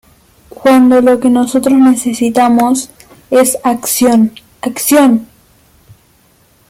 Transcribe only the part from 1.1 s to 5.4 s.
que nosotros necesitamos es acción, ¡acción!".